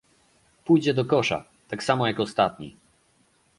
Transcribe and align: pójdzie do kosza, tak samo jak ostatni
pójdzie 0.65 0.93
do 0.93 1.05
kosza, 1.05 1.45
tak 1.67 1.83
samo 1.83 2.07
jak 2.07 2.19
ostatni 2.19 2.77